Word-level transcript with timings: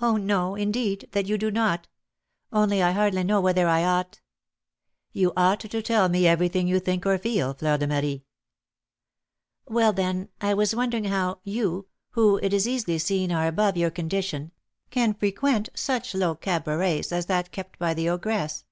"Oh, 0.00 0.16
no, 0.16 0.56
indeed, 0.56 1.08
that 1.12 1.26
you 1.26 1.38
do 1.38 1.52
not; 1.52 1.86
only 2.52 2.82
I 2.82 2.90
hardly 2.90 3.22
know 3.22 3.40
whether 3.40 3.68
I 3.68 3.84
ought" 3.84 4.20
"You 5.12 5.32
ought 5.36 5.60
to 5.60 5.82
tell 5.82 6.08
me 6.08 6.26
everything 6.26 6.66
you 6.66 6.80
think 6.80 7.06
or 7.06 7.16
feel, 7.16 7.54
Fleur 7.54 7.78
de 7.78 7.86
Marie." 7.86 8.24
"Well, 9.68 9.92
then, 9.92 10.30
I 10.40 10.52
was 10.54 10.74
wondering 10.74 11.04
how 11.04 11.38
you, 11.44 11.86
who, 12.10 12.38
it 12.42 12.52
is 12.52 12.66
easily 12.66 12.98
seen, 12.98 13.30
are 13.30 13.46
above 13.46 13.76
your 13.76 13.90
condition, 13.92 14.50
can 14.90 15.14
frequent 15.14 15.68
such 15.76 16.12
low 16.12 16.34
cabarets 16.34 17.12
as 17.12 17.26
that 17.26 17.52
kept 17.52 17.78
by 17.78 17.94
the 17.94 18.08
ogress." 18.08 18.64